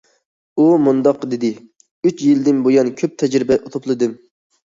[0.61, 1.51] ئۇ مۇنداق دېدى:
[2.09, 4.17] ئۈچ يىلدىن بۇيان كۆپ تەجرىبە توپلىدىم.